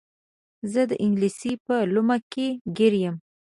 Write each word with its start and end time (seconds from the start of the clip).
زه 0.71 0.81
د 0.91 0.93
انګلیس 1.03 1.39
په 1.65 1.75
لومه 1.93 2.17
کې 2.31 2.47
ګیر 2.77 2.93
یم. 3.03 3.15